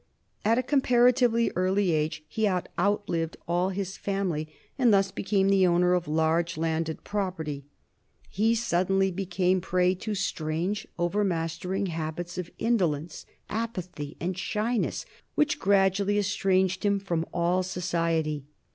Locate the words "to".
9.93-10.15